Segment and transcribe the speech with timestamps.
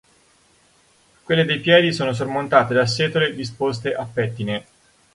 [1.25, 4.65] Quelle dei piedi sono sormontate da setole disposte a pettine.